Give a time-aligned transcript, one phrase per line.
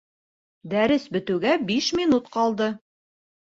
[0.71, 2.71] Дәрес бөтөүгә биш минут ҡалды